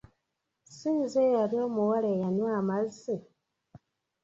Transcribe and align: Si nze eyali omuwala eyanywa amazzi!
Si 0.75 0.89
nze 1.01 1.19
eyali 1.27 1.55
omuwala 1.65 2.07
eyanywa 2.13 2.49
amazzi! 2.59 3.15